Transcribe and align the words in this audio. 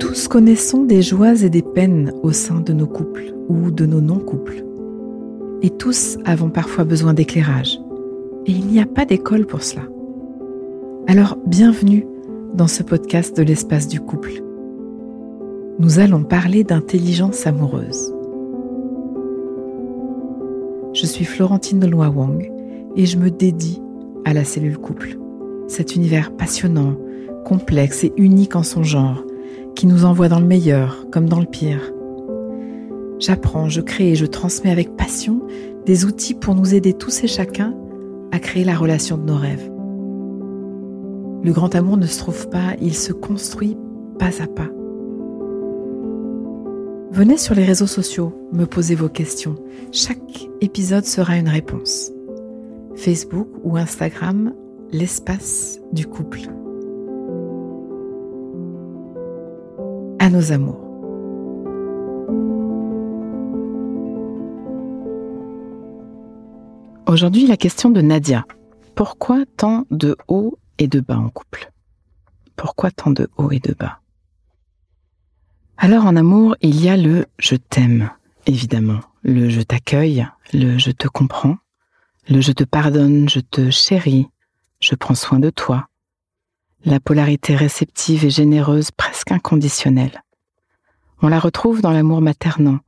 Tous 0.00 0.26
connaissons 0.26 0.82
des 0.82 1.02
joies 1.02 1.40
et 1.44 1.50
des 1.50 1.62
peines 1.62 2.12
au 2.24 2.32
sein 2.32 2.58
de 2.58 2.72
nos 2.72 2.88
couples 2.88 3.32
ou 3.48 3.70
de 3.70 3.86
nos 3.86 4.00
non-couples. 4.00 4.64
Et 5.62 5.70
tous 5.70 6.18
avons 6.24 6.50
parfois 6.50 6.82
besoin 6.82 7.14
d'éclairage. 7.14 7.80
Et 8.46 8.50
il 8.50 8.66
n'y 8.66 8.80
a 8.80 8.86
pas 8.86 9.04
d'école 9.04 9.46
pour 9.46 9.62
cela. 9.62 9.82
Alors 11.06 11.38
bienvenue 11.46 12.04
dans 12.54 12.66
ce 12.66 12.82
podcast 12.82 13.36
de 13.36 13.44
l'espace 13.44 13.86
du 13.86 14.00
couple. 14.00 14.42
Nous 15.78 16.00
allons 16.00 16.24
parler 16.24 16.64
d'intelligence 16.64 17.46
amoureuse. 17.46 18.12
Je 20.92 21.06
suis 21.06 21.24
Florentine 21.24 21.78
de 21.78 21.94
Wang 21.94 22.50
et 22.96 23.06
je 23.06 23.16
me 23.16 23.30
dédie 23.30 23.80
à 24.24 24.34
la 24.34 24.42
cellule 24.42 24.78
couple. 24.78 25.16
Cet 25.68 25.94
univers 25.94 26.32
passionnant, 26.32 26.96
complexe 27.44 28.04
et 28.04 28.12
unique 28.16 28.56
en 28.56 28.62
son 28.62 28.82
genre, 28.82 29.24
qui 29.74 29.86
nous 29.86 30.04
envoie 30.04 30.28
dans 30.28 30.40
le 30.40 30.46
meilleur 30.46 31.06
comme 31.10 31.28
dans 31.28 31.40
le 31.40 31.46
pire. 31.46 31.92
J'apprends, 33.18 33.68
je 33.68 33.80
crée 33.80 34.10
et 34.10 34.14
je 34.16 34.26
transmets 34.26 34.70
avec 34.70 34.96
passion 34.96 35.42
des 35.86 36.04
outils 36.04 36.34
pour 36.34 36.54
nous 36.54 36.74
aider 36.74 36.92
tous 36.92 37.22
et 37.24 37.28
chacun 37.28 37.74
à 38.32 38.38
créer 38.38 38.64
la 38.64 38.74
relation 38.74 39.16
de 39.16 39.24
nos 39.24 39.36
rêves. 39.36 39.70
Le 41.44 41.52
grand 41.52 41.74
amour 41.74 41.96
ne 41.96 42.06
se 42.06 42.18
trouve 42.18 42.48
pas, 42.48 42.74
il 42.80 42.94
se 42.94 43.12
construit 43.12 43.76
pas 44.18 44.42
à 44.42 44.46
pas. 44.46 44.68
Venez 47.10 47.36
sur 47.36 47.54
les 47.54 47.64
réseaux 47.64 47.86
sociaux, 47.86 48.32
me 48.52 48.64
poser 48.64 48.94
vos 48.94 49.08
questions. 49.08 49.56
Chaque 49.92 50.48
épisode 50.60 51.04
sera 51.04 51.36
une 51.36 51.48
réponse. 51.48 52.10
Facebook 52.96 53.48
ou 53.64 53.76
Instagram, 53.76 54.54
l'espace 54.92 55.78
du 55.92 56.06
couple. 56.06 56.48
À 60.22 60.30
nos 60.30 60.52
amours. 60.52 60.78
Aujourd'hui, 67.08 67.48
la 67.48 67.56
question 67.56 67.90
de 67.90 68.00
Nadia. 68.00 68.46
Pourquoi 68.94 69.42
tant 69.56 69.84
de 69.90 70.16
hauts 70.28 70.56
et 70.78 70.86
de 70.86 71.00
bas 71.00 71.18
en 71.18 71.28
couple? 71.28 71.72
Pourquoi 72.54 72.92
tant 72.92 73.10
de 73.10 73.28
hauts 73.36 73.50
et 73.50 73.58
de 73.58 73.74
bas? 73.74 73.98
Alors 75.76 76.06
en 76.06 76.14
amour, 76.14 76.54
il 76.60 76.80
y 76.80 76.88
a 76.88 76.96
le 76.96 77.26
je 77.40 77.56
t'aime, 77.56 78.08
évidemment, 78.46 79.00
le 79.24 79.48
je 79.48 79.60
t'accueille, 79.60 80.24
le 80.52 80.78
je 80.78 80.92
te 80.92 81.08
comprends, 81.08 81.56
le 82.28 82.40
je 82.40 82.52
te 82.52 82.62
pardonne, 82.62 83.28
je 83.28 83.40
te 83.40 83.70
chéris, 83.70 84.28
je 84.78 84.94
prends 84.94 85.16
soin 85.16 85.40
de 85.40 85.50
toi, 85.50 85.88
la 86.84 86.98
polarité 86.98 87.54
réceptive 87.54 88.24
et 88.24 88.30
généreuse 88.30 88.90
presque 88.90 89.30
inconditionnelle. 89.30 90.22
On 91.20 91.28
la 91.28 91.38
retrouve 91.38 91.80
dans 91.80 91.92
l'amour 91.92 92.20
maternant, 92.20 92.80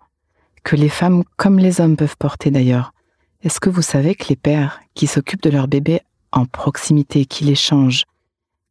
que 0.64 0.74
les 0.74 0.88
femmes 0.88 1.22
comme 1.36 1.58
les 1.58 1.80
hommes 1.80 1.96
peuvent 1.96 2.16
porter 2.18 2.50
d'ailleurs. 2.50 2.92
Est-ce 3.42 3.60
que 3.60 3.70
vous 3.70 3.82
savez 3.82 4.14
que 4.14 4.28
les 4.28 4.36
pères 4.36 4.80
qui 4.94 5.06
s'occupent 5.06 5.42
de 5.42 5.50
leurs 5.50 5.68
bébés 5.68 6.00
en 6.32 6.46
proximité, 6.46 7.26
qui 7.26 7.44
les 7.44 7.54
changent, 7.54 8.04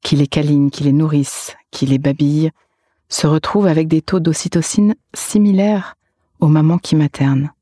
qui 0.01 0.15
les 0.15 0.27
câlinent, 0.27 0.71
qui 0.71 0.83
les 0.83 0.91
nourrissent, 0.91 1.55
qui 1.71 1.85
les 1.85 1.99
babillent, 1.99 2.51
se 3.07 3.27
retrouvent 3.27 3.67
avec 3.67 3.87
des 3.87 4.01
taux 4.01 4.19
d'ocytocine 4.19 4.95
similaires 5.13 5.95
aux 6.39 6.47
mamans 6.47 6.79
qui 6.79 6.95
maternent? 6.95 7.53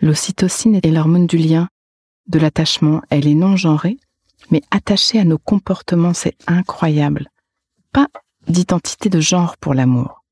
L'ocytocine 0.00 0.80
est 0.82 0.90
l'hormone 0.90 1.26
du 1.26 1.36
lien, 1.36 1.68
de 2.28 2.38
l'attachement. 2.38 3.02
Elle 3.10 3.26
est 3.26 3.34
non 3.34 3.56
genrée, 3.56 3.98
mais 4.50 4.62
attachée 4.70 5.20
à 5.20 5.24
nos 5.24 5.38
comportements, 5.38 6.14
c'est 6.14 6.36
incroyable. 6.46 7.28
Pas 7.92 8.08
d'identité 8.48 9.08
de 9.08 9.20
genre 9.20 9.56
pour 9.56 9.74
l'amour. 9.74 10.24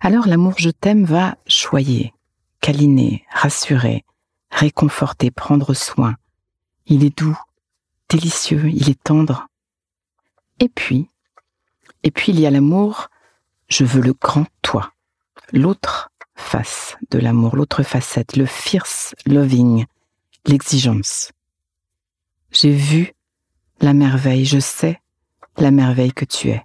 Alors 0.00 0.26
l'amour 0.26 0.54
je 0.58 0.70
t'aime 0.70 1.04
va 1.04 1.36
choyer, 1.46 2.12
câliner, 2.60 3.24
rassurer, 3.30 4.04
réconforter, 4.50 5.30
prendre 5.30 5.74
soin. 5.74 6.16
Il 6.86 7.04
est 7.04 7.16
doux, 7.16 7.38
délicieux, 8.08 8.68
il 8.68 8.90
est 8.90 9.02
tendre. 9.02 9.46
Et 10.60 10.68
puis, 10.68 11.08
et 12.02 12.10
puis 12.10 12.32
il 12.32 12.40
y 12.40 12.46
a 12.46 12.50
l'amour, 12.50 13.08
je 13.68 13.84
veux 13.84 14.02
le 14.02 14.12
grand 14.12 14.46
toi, 14.62 14.92
l'autre 15.52 16.10
face 16.34 16.96
de 17.10 17.18
l'amour, 17.18 17.56
l'autre 17.56 17.82
facette, 17.82 18.36
le 18.36 18.46
fierce 18.46 19.14
loving, 19.26 19.86
l'exigence. 20.46 21.32
J'ai 22.54 22.70
vu 22.70 23.12
la 23.80 23.94
merveille, 23.94 24.44
je 24.44 24.60
sais 24.60 25.00
la 25.56 25.72
merveille 25.72 26.12
que 26.12 26.24
tu 26.24 26.50
es. 26.50 26.64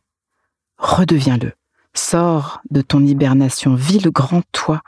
Redeviens-le. 0.77 1.53
Sors 1.95 2.61
de 2.69 2.81
ton 2.81 3.03
hibernation, 3.03 3.73
vis 3.73 3.99
le 3.99 4.11
grand 4.11 4.43
toi. 4.51 4.81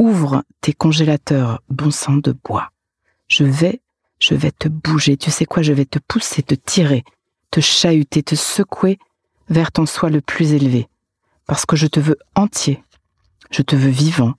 Ouvre 0.00 0.42
tes 0.60 0.72
congélateurs, 0.72 1.62
bon 1.68 1.92
sang 1.92 2.16
de 2.16 2.32
bois. 2.32 2.70
Je 3.28 3.44
vais, 3.44 3.80
je 4.18 4.34
vais 4.34 4.50
te 4.50 4.66
bouger. 4.66 5.16
Tu 5.16 5.30
sais 5.30 5.44
quoi, 5.44 5.62
je 5.62 5.72
vais 5.72 5.84
te 5.84 6.00
pousser, 6.00 6.42
te 6.42 6.56
tirer, 6.56 7.04
te 7.52 7.60
chahuter, 7.60 8.24
te 8.24 8.34
secouer 8.34 8.98
vers 9.48 9.70
ton 9.70 9.86
soi 9.86 10.10
le 10.10 10.20
plus 10.20 10.54
élevé. 10.54 10.88
Parce 11.46 11.66
que 11.66 11.76
je 11.76 11.86
te 11.86 12.00
veux 12.00 12.18
entier. 12.34 12.82
Je 13.52 13.62
te 13.62 13.76
veux 13.76 13.90
vivant. 13.90 14.34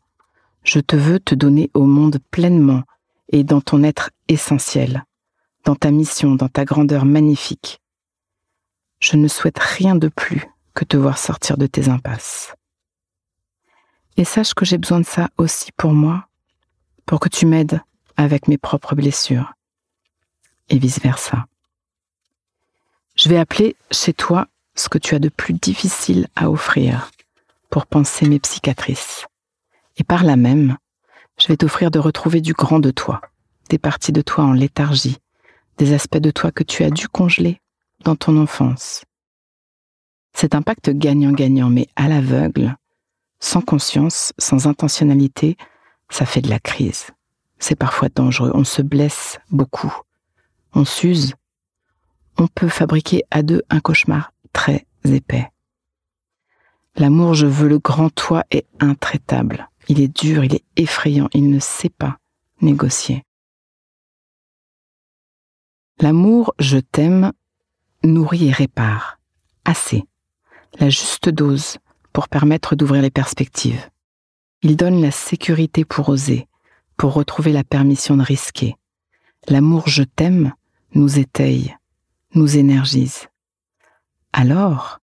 Je 0.66 0.80
te 0.80 0.98
veux 0.98 1.22
te 1.22 1.34
donner 1.34 1.72
au 1.74 1.86
monde 1.86 2.20
pleinement 2.30 2.84
et 3.30 3.46
dans 3.46 3.62
ton 3.62 3.84
être 3.84 4.12
essentiel, 4.28 5.06
dans 5.64 5.76
ta 5.76 5.92
mission, 5.92 6.36
dans 6.36 6.50
ta 6.50 6.66
grandeur 6.66 7.06
magnifique. 7.06 7.82
Je 9.00 9.18
ne 9.18 9.28
souhaite 9.28 9.60
rien 9.60 9.96
de 9.96 10.08
plus 10.08 10.48
que 10.74 10.86
te 10.86 10.98
voir 10.98 11.18
sortir 11.18 11.58
de 11.58 11.68
tes 11.68 11.90
impasses. 11.90 12.54
Et 14.18 14.26
sache 14.26 14.54
que 14.54 14.66
j'ai 14.66 14.78
besoin 14.78 15.00
de 15.00 15.06
ça 15.06 15.30
aussi 15.38 15.72
pour 15.78 15.94
moi, 15.94 16.28
pour 17.06 17.20
que 17.20 17.30
tu 17.30 17.46
m'aides 17.46 17.82
avec 18.16 18.48
mes 18.48 18.58
propres 18.58 18.96
blessures, 18.96 19.54
et 20.70 20.78
vice-versa. 20.78 21.46
Je 23.16 23.30
vais 23.30 23.38
appeler 23.38 23.76
chez 23.92 24.14
toi 24.14 24.48
ce 24.76 24.90
que 24.90 24.98
tu 24.98 25.16
as 25.16 25.20
de 25.20 25.30
plus 25.30 25.54
difficile 25.54 26.28
à 26.36 26.50
offrir 26.50 27.12
pour 27.70 27.86
penser 27.86 28.28
mes 28.28 28.40
psychiatrices. 28.40 29.26
Et 29.98 30.04
par 30.04 30.24
là 30.24 30.36
même, 30.36 30.78
je 31.40 31.48
vais 31.48 31.58
t'offrir 31.58 31.92
de 31.92 32.00
retrouver 32.00 32.42
du 32.42 32.54
grand 32.54 32.80
de 32.80 32.92
toi, 32.92 33.22
des 33.70 33.78
parties 33.78 34.12
de 34.12 34.22
toi 34.22 34.44
en 34.44 34.54
léthargie, 34.54 35.18
des 35.78 35.94
aspects 35.94 36.18
de 36.18 36.32
toi 36.32 36.52
que 36.52 36.64
tu 36.64 36.84
as 36.84 36.90
dû 36.90 37.08
congeler 37.08 37.60
dans 38.04 38.16
ton 38.16 38.38
enfance. 38.38 39.04
C'est 40.34 40.56
un 40.56 40.62
pacte 40.62 40.90
gagnant-gagnant, 40.90 41.70
mais 41.70 41.88
à 41.96 42.08
l'aveugle, 42.08 42.76
sans 43.40 43.62
conscience, 43.62 44.34
sans 44.38 44.68
intentionnalité, 44.68 45.58
ça 46.10 46.26
fait 46.26 46.42
de 46.42 46.50
la 46.50 46.60
crise. 46.60 47.08
C'est 47.60 47.76
parfois 47.76 48.10
dangereux, 48.10 48.52
on 48.54 48.64
se 48.64 48.82
blesse 48.82 49.40
beaucoup, 49.52 49.94
on 50.74 50.86
s'use, 50.86 51.34
on 52.38 52.48
peut 52.48 52.68
fabriquer 52.70 53.24
à 53.32 53.42
deux 53.42 53.62
un 53.70 53.80
cauchemar 53.80 54.34
très 54.54 54.86
épais. 55.06 55.50
L'amour, 56.96 57.34
je 57.34 57.48
veux 57.48 57.68
le 57.68 57.80
grand 57.80 58.10
toi, 58.10 58.44
est 58.52 58.66
intraitable. 58.80 59.70
Il 59.88 60.00
est 60.00 60.08
dur, 60.08 60.44
il 60.44 60.56
est 60.56 60.64
effrayant, 60.78 61.30
il 61.34 61.50
ne 61.50 61.60
sait 61.60 61.90
pas 61.90 62.18
négocier. 62.62 63.24
L'amour, 66.00 66.54
je 66.60 66.78
t'aime, 66.78 67.32
nourrit 68.04 68.48
et 68.48 68.52
répare. 68.52 69.20
Assez. 69.66 70.04
La 70.80 70.90
juste 70.90 71.30
dose 71.30 71.78
pour 72.12 72.28
permettre 72.28 72.76
d'ouvrir 72.76 73.02
les 73.02 73.12
perspectives. 73.12 73.90
Il 74.62 74.76
donne 74.76 75.02
la 75.02 75.12
sécurité 75.12 75.86
pour 75.86 76.10
oser, 76.10 76.48
pour 76.98 77.14
retrouver 77.14 77.54
la 77.54 77.64
permission 77.64 78.18
de 78.18 78.24
risquer. 78.24 78.76
L'amour 79.48 79.88
je 79.88 80.04
t'aime 80.04 80.54
nous 80.96 81.20
étaye, 81.20 81.76
nous 82.34 82.58
énergise. 82.58 83.28
Alors, 84.32 85.00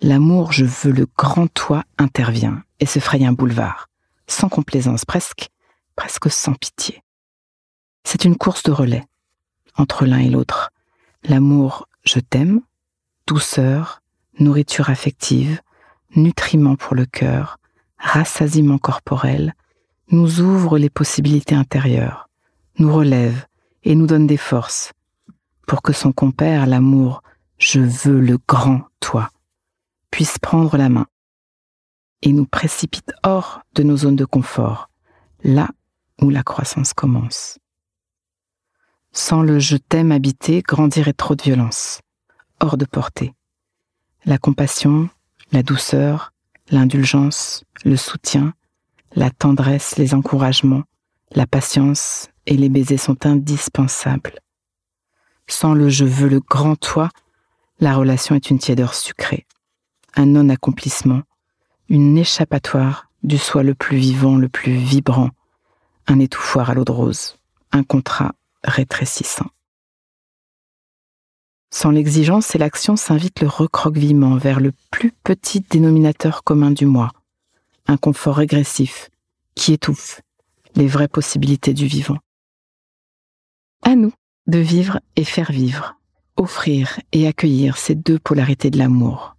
l'amour 0.00 0.52
je 0.52 0.64
veux 0.64 0.92
le 0.92 1.06
grand 1.16 1.46
toi 1.46 1.84
intervient 1.98 2.62
et 2.80 2.86
se 2.86 2.98
fraye 2.98 3.24
un 3.24 3.32
boulevard 3.32 3.88
sans 4.26 4.48
complaisance, 4.48 5.04
presque, 5.04 5.50
presque 5.94 6.30
sans 6.30 6.54
pitié. 6.54 7.02
C'est 8.04 8.24
une 8.24 8.36
course 8.36 8.62
de 8.62 8.72
relais 8.72 9.04
entre 9.76 10.06
l'un 10.06 10.18
et 10.18 10.30
l'autre. 10.30 10.70
L'amour, 11.24 11.88
je 12.04 12.18
t'aime, 12.18 12.60
douceur, 13.26 14.02
nourriture 14.38 14.90
affective, 14.90 15.60
nutriment 16.16 16.76
pour 16.76 16.94
le 16.94 17.06
cœur, 17.06 17.58
rassasiement 17.98 18.78
corporel, 18.78 19.54
nous 20.10 20.40
ouvre 20.40 20.78
les 20.78 20.90
possibilités 20.90 21.54
intérieures, 21.54 22.28
nous 22.78 22.92
relève 22.92 23.46
et 23.84 23.94
nous 23.94 24.06
donne 24.06 24.26
des 24.26 24.36
forces. 24.36 24.92
Pour 25.66 25.82
que 25.82 25.92
son 25.92 26.12
compère, 26.12 26.66
l'amour, 26.66 27.22
je 27.58 27.80
veux 27.80 28.20
le 28.20 28.38
grand 28.48 28.82
toi, 29.00 29.30
puisse 30.10 30.38
prendre 30.38 30.76
la 30.76 30.88
main 30.88 31.06
et 32.22 32.32
nous 32.32 32.46
précipite 32.46 33.12
hors 33.24 33.62
de 33.74 33.82
nos 33.82 33.96
zones 33.96 34.16
de 34.16 34.24
confort, 34.24 34.90
là 35.42 35.68
où 36.20 36.30
la 36.30 36.42
croissance 36.42 36.92
commence. 36.92 37.58
Sans 39.14 39.42
le 39.42 39.58
je 39.58 39.76
t'aime 39.76 40.10
habité, 40.10 40.62
grandirait 40.62 41.12
trop 41.12 41.34
de 41.34 41.42
violence, 41.42 42.00
hors 42.60 42.78
de 42.78 42.86
portée, 42.86 43.34
la 44.24 44.38
compassion, 44.38 45.10
la 45.52 45.62
douceur, 45.62 46.32
l'indulgence, 46.70 47.64
le 47.84 47.98
soutien, 47.98 48.54
la 49.14 49.30
tendresse, 49.30 49.98
les 49.98 50.14
encouragements, 50.14 50.84
la 51.32 51.46
patience 51.46 52.30
et 52.46 52.56
les 52.56 52.70
baisers 52.70 52.96
sont 52.96 53.26
indispensables. 53.26 54.40
Sans 55.46 55.74
le 55.74 55.90
je 55.90 56.06
veux 56.06 56.30
le 56.30 56.40
grand 56.40 56.76
toi, 56.76 57.10
la 57.80 57.94
relation 57.94 58.34
est 58.34 58.48
une 58.48 58.58
tièdeur 58.58 58.94
sucrée, 58.94 59.46
un 60.14 60.24
non-accomplissement, 60.24 61.20
une 61.90 62.16
échappatoire 62.16 63.10
du 63.22 63.36
soi 63.36 63.62
le 63.62 63.74
plus 63.74 63.98
vivant, 63.98 64.36
le 64.36 64.48
plus 64.48 64.72
vibrant, 64.72 65.28
un 66.06 66.18
étouffoir 66.18 66.70
à 66.70 66.74
l'eau 66.74 66.84
de 66.84 66.92
rose, 66.92 67.36
un 67.72 67.82
contrat 67.82 68.32
rétrécissant. 68.64 69.46
Sans 71.70 71.90
l'exigence 71.90 72.54
et 72.54 72.58
l'action 72.58 72.96
s'invite 72.96 73.40
le 73.40 73.48
recroquevillement 73.48 74.36
vers 74.36 74.60
le 74.60 74.72
plus 74.90 75.12
petit 75.24 75.60
dénominateur 75.60 76.44
commun 76.44 76.70
du 76.70 76.84
moi, 76.84 77.10
un 77.86 77.96
confort 77.96 78.36
régressif 78.36 79.10
qui 79.54 79.72
étouffe 79.72 80.20
les 80.74 80.86
vraies 80.86 81.08
possibilités 81.08 81.72
du 81.72 81.86
vivant. 81.86 82.18
À 83.82 83.94
nous 83.96 84.12
de 84.46 84.58
vivre 84.58 85.00
et 85.16 85.24
faire 85.24 85.50
vivre, 85.50 85.96
offrir 86.36 87.00
et 87.12 87.26
accueillir 87.26 87.76
ces 87.76 87.94
deux 87.94 88.18
polarités 88.18 88.70
de 88.70 88.78
l'amour, 88.78 89.36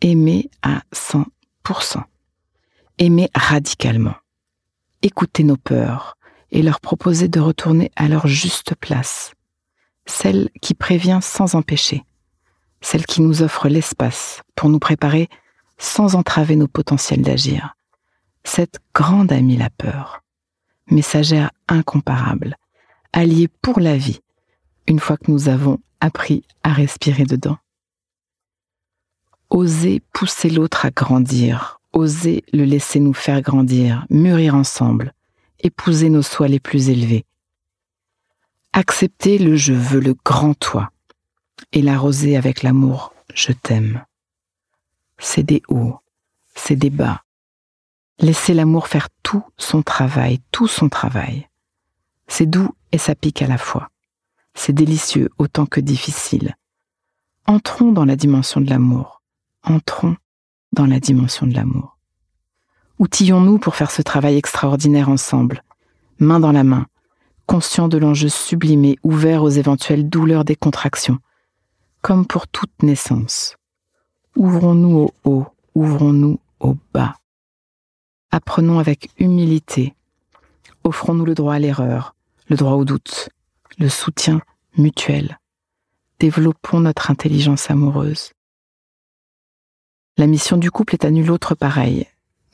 aimer 0.00 0.50
à 0.62 0.82
100%, 0.92 2.02
aimer 2.98 3.30
radicalement, 3.34 4.14
écouter 5.02 5.44
nos 5.44 5.56
peurs 5.56 6.15
et 6.50 6.62
leur 6.62 6.80
proposer 6.80 7.28
de 7.28 7.40
retourner 7.40 7.90
à 7.96 8.08
leur 8.08 8.26
juste 8.26 8.74
place, 8.74 9.32
celle 10.06 10.50
qui 10.62 10.74
prévient 10.74 11.20
sans 11.22 11.54
empêcher, 11.54 12.04
celle 12.80 13.06
qui 13.06 13.20
nous 13.20 13.42
offre 13.42 13.68
l'espace 13.68 14.42
pour 14.54 14.68
nous 14.68 14.78
préparer 14.78 15.28
sans 15.78 16.14
entraver 16.14 16.56
nos 16.56 16.68
potentiels 16.68 17.22
d'agir. 17.22 17.76
Cette 18.44 18.78
grande 18.94 19.32
amie 19.32 19.56
la 19.56 19.70
peur, 19.70 20.22
messagère 20.90 21.50
incomparable, 21.68 22.56
alliée 23.12 23.48
pour 23.48 23.80
la 23.80 23.96
vie, 23.96 24.20
une 24.86 25.00
fois 25.00 25.16
que 25.16 25.30
nous 25.30 25.48
avons 25.48 25.80
appris 26.00 26.44
à 26.62 26.72
respirer 26.72 27.24
dedans. 27.24 27.58
Oser 29.50 30.02
pousser 30.12 30.50
l'autre 30.50 30.86
à 30.86 30.90
grandir, 30.90 31.80
oser 31.92 32.44
le 32.52 32.64
laisser 32.64 33.00
nous 33.00 33.14
faire 33.14 33.40
grandir, 33.42 34.06
mûrir 34.10 34.54
ensemble, 34.54 35.12
épouser 35.66 36.08
nos 36.08 36.22
soins 36.22 36.48
les 36.48 36.60
plus 36.60 36.88
élevés, 36.88 37.24
Accepter 38.72 39.38
le 39.38 39.56
je 39.56 39.72
veux, 39.72 40.00
le 40.00 40.14
grand 40.22 40.52
toi, 40.52 40.90
et 41.72 41.80
l'arroser 41.80 42.36
avec 42.36 42.62
l'amour 42.62 43.14
je 43.34 43.52
t'aime. 43.52 44.04
C'est 45.18 45.42
des 45.42 45.62
hauts, 45.68 45.98
c'est 46.54 46.76
des 46.76 46.90
bas. 46.90 47.22
Laisser 48.18 48.54
l'amour 48.54 48.88
faire 48.88 49.08
tout 49.22 49.44
son 49.56 49.82
travail, 49.82 50.40
tout 50.52 50.68
son 50.68 50.88
travail. 50.88 51.48
C'est 52.28 52.46
doux 52.46 52.74
et 52.92 52.98
ça 52.98 53.14
pique 53.14 53.42
à 53.42 53.46
la 53.46 53.58
fois. 53.58 53.90
C'est 54.54 54.72
délicieux 54.72 55.30
autant 55.38 55.66
que 55.66 55.80
difficile. 55.80 56.56
Entrons 57.46 57.92
dans 57.92 58.04
la 58.04 58.16
dimension 58.16 58.60
de 58.60 58.68
l'amour. 58.68 59.22
Entrons 59.62 60.16
dans 60.72 60.86
la 60.86 61.00
dimension 61.00 61.46
de 61.46 61.54
l'amour. 61.54 61.95
Outillons-nous 62.98 63.58
pour 63.58 63.76
faire 63.76 63.90
ce 63.90 64.00
travail 64.00 64.36
extraordinaire 64.36 65.10
ensemble, 65.10 65.62
main 66.18 66.40
dans 66.40 66.52
la 66.52 66.64
main, 66.64 66.86
conscient 67.46 67.88
de 67.88 67.98
l'enjeu 67.98 68.28
sublimé, 68.28 68.98
ouvert 69.02 69.42
aux 69.42 69.50
éventuelles 69.50 70.08
douleurs 70.08 70.44
des 70.44 70.56
contractions, 70.56 71.18
comme 72.00 72.26
pour 72.26 72.48
toute 72.48 72.82
naissance. 72.82 73.56
Ouvrons-nous 74.34 74.96
au 74.96 75.12
haut, 75.24 75.46
ouvrons-nous 75.74 76.40
au 76.60 76.76
bas. 76.94 77.16
Apprenons 78.30 78.78
avec 78.78 79.10
humilité. 79.18 79.94
Offrons-nous 80.82 81.24
le 81.24 81.34
droit 81.34 81.54
à 81.54 81.58
l'erreur, 81.58 82.14
le 82.48 82.56
droit 82.56 82.72
au 82.72 82.84
doute, 82.84 83.28
le 83.78 83.88
soutien 83.88 84.40
mutuel. 84.78 85.38
Développons 86.18 86.80
notre 86.80 87.10
intelligence 87.10 87.70
amoureuse. 87.70 88.32
La 90.16 90.26
mission 90.26 90.56
du 90.56 90.70
couple 90.70 90.94
est 90.94 91.04
à 91.04 91.10
nul 91.10 91.30
autre 91.30 91.54
pareil. 91.54 92.06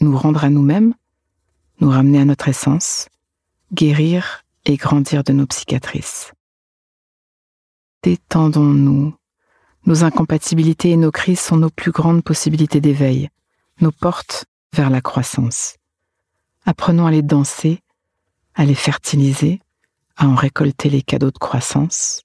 Nous 0.02 0.18
rendre 0.18 0.42
à 0.42 0.50
nous-mêmes, 0.50 0.94
nous 1.78 1.88
ramener 1.88 2.18
à 2.18 2.24
notre 2.24 2.48
essence, 2.48 3.08
guérir 3.72 4.44
et 4.64 4.76
grandir 4.76 5.22
de 5.22 5.32
nos 5.32 5.46
psychiatrices. 5.46 6.32
Détendons-nous. 8.02 9.14
Nos 9.86 10.02
incompatibilités 10.02 10.90
et 10.90 10.96
nos 10.96 11.12
crises 11.12 11.38
sont 11.38 11.56
nos 11.56 11.70
plus 11.70 11.92
grandes 11.92 12.24
possibilités 12.24 12.80
d'éveil, 12.80 13.28
nos 13.80 13.92
portes 13.92 14.44
vers 14.74 14.90
la 14.90 15.00
croissance. 15.00 15.76
Apprenons 16.66 17.06
à 17.06 17.12
les 17.12 17.22
danser, 17.22 17.78
à 18.56 18.64
les 18.64 18.74
fertiliser, 18.74 19.60
à 20.16 20.26
en 20.26 20.34
récolter 20.34 20.90
les 20.90 21.02
cadeaux 21.02 21.30
de 21.30 21.38
croissance. 21.38 22.22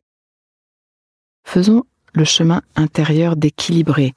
Faisons 1.44 1.84
le 2.14 2.24
chemin 2.24 2.64
intérieur 2.76 3.36
d'équilibrer, 3.36 4.16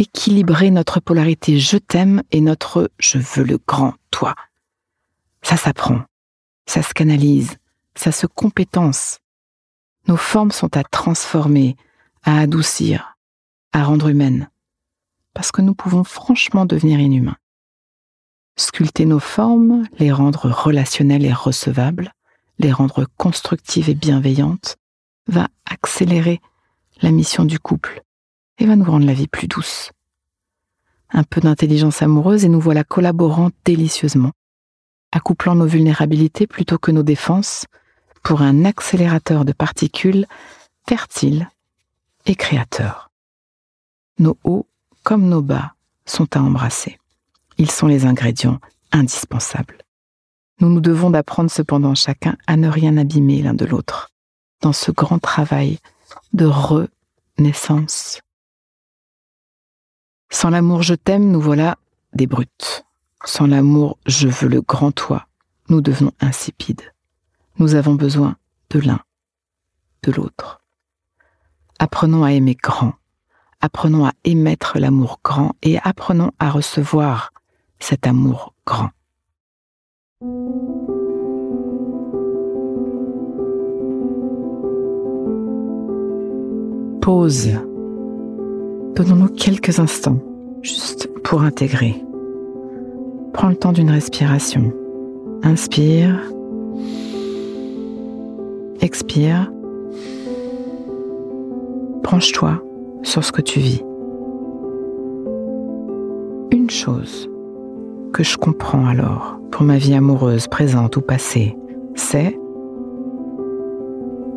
équilibrer 0.00 0.70
notre 0.70 1.00
polarité 1.00 1.58
je 1.58 1.76
t'aime 1.76 2.22
et 2.30 2.40
notre 2.40 2.90
je 2.98 3.18
veux 3.18 3.44
le 3.44 3.58
grand 3.66 3.94
toi. 4.10 4.34
Ça 5.42 5.56
s'apprend 5.56 6.02
ça 6.68 6.82
se 6.82 6.92
canalise, 6.92 7.56
ça 7.94 8.12
se 8.12 8.26
compétence. 8.26 9.20
Nos 10.06 10.18
formes 10.18 10.52
sont 10.52 10.76
à 10.76 10.84
transformer, 10.84 11.76
à 12.22 12.38
adoucir, 12.40 13.16
à 13.72 13.84
rendre 13.84 14.08
humaines, 14.08 14.50
parce 15.32 15.50
que 15.50 15.62
nous 15.62 15.74
pouvons 15.74 16.04
franchement 16.04 16.66
devenir 16.66 17.00
inhumains. 17.00 17.38
Sculpter 18.56 19.06
nos 19.06 19.18
formes, 19.18 19.84
les 19.98 20.12
rendre 20.12 20.50
relationnelles 20.50 21.24
et 21.24 21.32
recevables, 21.32 22.12
les 22.58 22.72
rendre 22.72 23.06
constructives 23.16 23.88
et 23.88 23.94
bienveillantes, 23.94 24.76
va 25.26 25.48
accélérer 25.64 26.40
la 27.00 27.12
mission 27.12 27.44
du 27.44 27.58
couple 27.58 28.02
et 28.58 28.66
va 28.66 28.76
nous 28.76 28.84
rendre 28.84 29.06
la 29.06 29.14
vie 29.14 29.28
plus 29.28 29.48
douce. 29.48 29.92
Un 31.10 31.22
peu 31.22 31.40
d'intelligence 31.40 32.02
amoureuse 32.02 32.44
et 32.44 32.48
nous 32.48 32.60
voilà 32.60 32.84
collaborant 32.84 33.50
délicieusement 33.64 34.32
accouplant 35.12 35.54
nos 35.54 35.66
vulnérabilités 35.66 36.46
plutôt 36.46 36.78
que 36.78 36.90
nos 36.90 37.02
défenses 37.02 37.66
pour 38.22 38.42
un 38.42 38.64
accélérateur 38.64 39.44
de 39.44 39.52
particules 39.52 40.26
fertile 40.88 41.48
et 42.26 42.34
créateur. 42.34 43.10
Nos 44.18 44.36
hauts 44.44 44.66
comme 45.02 45.28
nos 45.28 45.42
bas 45.42 45.74
sont 46.06 46.36
à 46.36 46.40
embrasser. 46.40 46.98
Ils 47.56 47.70
sont 47.70 47.86
les 47.86 48.04
ingrédients 48.06 48.60
indispensables. 48.92 49.78
Nous 50.60 50.68
nous 50.68 50.80
devons 50.80 51.10
d'apprendre 51.10 51.50
cependant 51.50 51.94
chacun 51.94 52.36
à 52.46 52.56
ne 52.56 52.68
rien 52.68 52.96
abîmer 52.96 53.42
l'un 53.42 53.54
de 53.54 53.64
l'autre 53.64 54.10
dans 54.60 54.72
ce 54.72 54.90
grand 54.90 55.18
travail 55.18 55.78
de 56.32 56.46
renaissance. 56.46 58.20
Sans 60.30 60.50
l'amour 60.50 60.82
je 60.82 60.94
t'aime, 60.94 61.30
nous 61.30 61.40
voilà 61.40 61.76
des 62.14 62.26
brutes. 62.26 62.84
Sans 63.24 63.46
l'amour, 63.46 63.98
je 64.06 64.28
veux 64.28 64.48
le 64.48 64.60
grand 64.60 64.92
toi, 64.92 65.26
nous 65.68 65.80
devenons 65.80 66.12
insipides. 66.20 66.92
Nous 67.58 67.74
avons 67.74 67.94
besoin 67.94 68.36
de 68.70 68.80
l'un, 68.80 69.00
de 70.02 70.12
l'autre. 70.12 70.60
Apprenons 71.78 72.24
à 72.24 72.32
aimer 72.32 72.56
grand, 72.60 72.92
apprenons 73.60 74.06
à 74.06 74.12
émettre 74.24 74.78
l'amour 74.78 75.20
grand 75.24 75.54
et 75.62 75.78
apprenons 75.82 76.32
à 76.38 76.50
recevoir 76.50 77.32
cet 77.80 78.06
amour 78.06 78.54
grand. 78.66 78.90
Pause. 87.00 87.67
Donnons-nous 88.94 89.28
quelques 89.28 89.78
instants, 89.78 90.18
juste 90.62 91.08
pour 91.22 91.42
intégrer 91.42 92.02
Prends 93.32 93.48
le 93.48 93.56
temps 93.56 93.72
d'une 93.72 93.90
respiration. 93.90 94.72
Inspire. 95.42 96.20
Expire. 98.80 99.52
Branche-toi 102.02 102.62
sur 103.02 103.22
ce 103.22 103.32
que 103.32 103.42
tu 103.42 103.60
vis. 103.60 103.82
Une 106.50 106.70
chose 106.70 107.30
que 108.12 108.24
je 108.24 108.36
comprends 108.36 108.86
alors 108.86 109.38
pour 109.52 109.62
ma 109.62 109.76
vie 109.76 109.94
amoureuse, 109.94 110.48
présente 110.48 110.96
ou 110.96 111.00
passée, 111.00 111.56
c'est... 111.94 112.38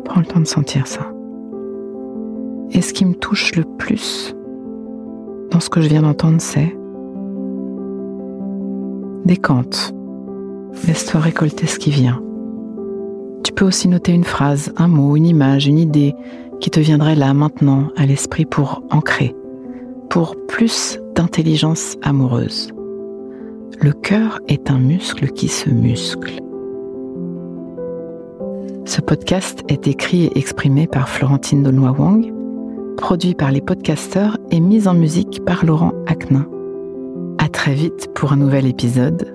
Prends 0.04 0.20
le 0.20 0.26
temps 0.26 0.40
de 0.40 0.46
sentir 0.46 0.86
ça. 0.86 1.12
Et 2.70 2.82
ce 2.82 2.92
qui 2.92 3.04
me 3.04 3.14
touche 3.14 3.54
le 3.54 3.64
plus 3.64 4.34
dans 5.52 5.60
ce 5.60 5.68
que 5.68 5.80
je 5.80 5.88
viens 5.88 6.02
d'entendre, 6.02 6.40
c'est 6.40 6.74
Décante. 9.24 9.94
Laisse-toi 10.86 11.20
récolter 11.20 11.66
ce 11.66 11.78
qui 11.78 11.90
vient. 11.90 12.20
Tu 13.44 13.52
peux 13.52 13.64
aussi 13.64 13.86
noter 13.86 14.12
une 14.12 14.24
phrase, 14.24 14.72
un 14.76 14.88
mot, 14.88 15.14
une 15.16 15.26
image, 15.26 15.66
une 15.66 15.78
idée 15.78 16.14
qui 16.60 16.70
te 16.70 16.80
viendrait 16.80 17.14
là 17.14 17.34
maintenant 17.34 17.88
à 17.96 18.06
l'esprit 18.06 18.46
pour 18.46 18.82
ancrer, 18.90 19.34
pour 20.10 20.34
plus 20.48 20.98
d'intelligence 21.14 21.96
amoureuse. 22.02 22.72
Le 23.80 23.92
cœur 23.92 24.40
est 24.48 24.70
un 24.70 24.78
muscle 24.78 25.28
qui 25.28 25.48
se 25.48 25.68
muscle. 25.68 26.40
Ce 28.84 29.00
podcast 29.00 29.62
est 29.68 29.86
écrit 29.86 30.24
et 30.24 30.38
exprimé 30.38 30.86
par 30.86 31.08
Florentine 31.08 31.62
Donois 31.62 31.92
Wang, 31.92 32.32
produit 32.96 33.34
par 33.34 33.50
les 33.50 33.60
podcasteurs 33.60 34.38
et 34.50 34.60
mis 34.60 34.88
en 34.88 34.94
musique 34.94 35.44
par 35.44 35.64
Laurent 35.64 35.92
Aknin. 36.06 36.46
À 37.38 37.48
très 37.48 37.74
vite 37.74 38.08
pour 38.14 38.32
un 38.32 38.36
nouvel 38.36 38.66
épisode. 38.66 39.34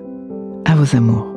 À 0.65 0.75
vos 0.75 0.95
amours. 0.95 1.37